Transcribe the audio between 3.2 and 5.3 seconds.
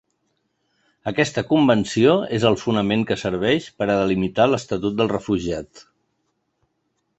serveix per a delimitar l’estatut del